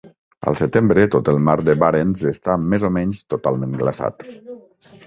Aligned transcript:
Al 0.51 0.55
setembre, 0.61 1.03
tot 1.15 1.29
el 1.33 1.37
mar 1.49 1.55
de 1.67 1.75
Barents 1.83 2.25
està 2.33 2.57
més 2.73 2.87
o 2.91 2.93
menys 2.99 3.21
totalment 3.37 3.79
glaçat. 3.85 4.29